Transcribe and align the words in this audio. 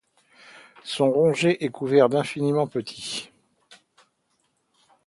Sont 0.83 1.11
rongés 1.11 1.63
et 1.63 1.69
couverts 1.69 2.09
d'infiniment 2.09 2.65
petits; 2.65 3.29